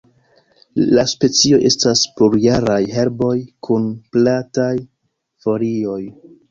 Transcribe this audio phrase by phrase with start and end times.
[0.99, 3.37] La specioj estas plurjaraj herboj
[3.69, 3.89] kun
[4.19, 4.77] plataj
[5.47, 6.03] folioj.